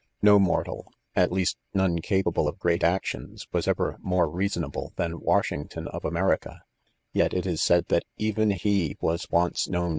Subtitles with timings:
[0.23, 5.87] No mortal (at least none capable of great actions,) was evermore cc reasonable" than Washington,
[5.89, 6.63] of Ame rica;
[7.13, 9.89] yet, it is said that even he was once kaowa.